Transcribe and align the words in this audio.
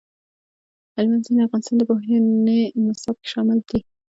هلمند 0.95 1.25
سیند 1.25 1.39
د 1.41 1.45
افغانستان 1.47 1.75
د 1.77 1.83
پوهنې 1.89 2.59
نصاب 2.85 3.15
کې 3.21 3.27
شامل 3.33 3.59
دي. 3.69 3.79